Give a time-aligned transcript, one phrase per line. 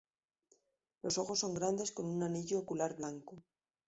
[1.03, 3.43] Los ojos son grandes con un anillo ocular blanco.